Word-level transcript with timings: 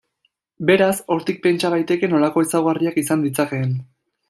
Beraz, 0.69 0.93
hortik 1.15 1.43
pentsa 1.43 1.71
daiteke 1.75 2.11
nolako 2.15 2.45
ezaugarriak 2.47 2.99
izan 3.05 3.29
ditzakeen. 3.29 3.79